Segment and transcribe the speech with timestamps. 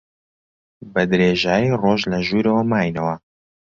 [0.93, 3.15] بە درێژایی ڕۆژ لە ژوورەوە ماینەوە.